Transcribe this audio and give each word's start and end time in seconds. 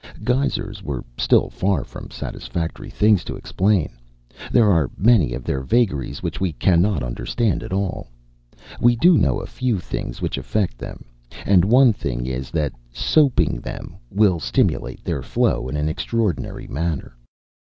Geysers 0.23 0.81
were 0.81 1.05
still 1.15 1.47
far 1.51 1.83
from 1.83 2.09
satisfactory 2.09 2.89
things 2.89 3.23
to 3.25 3.35
explain. 3.35 3.89
There 4.51 4.71
are 4.71 4.89
many 4.97 5.35
of 5.35 5.43
their 5.43 5.61
vagaries 5.61 6.23
which 6.23 6.41
we 6.41 6.53
cannot 6.53 7.03
understand 7.03 7.61
at 7.61 7.71
all. 7.71 8.07
We 8.79 8.95
do 8.95 9.15
know 9.15 9.37
a 9.39 9.45
few 9.45 9.77
things 9.77 10.19
which 10.19 10.39
affect 10.39 10.79
them, 10.79 11.05
and 11.45 11.63
one 11.63 11.93
thing 11.93 12.25
is 12.25 12.49
that 12.49 12.73
"soaping" 12.91 13.59
them 13.59 13.95
will 14.09 14.39
stimulate 14.39 15.03
their 15.03 15.21
flow 15.21 15.67
in 15.69 15.77
an 15.77 15.87
extraordinary 15.87 16.65
manner. 16.67 17.15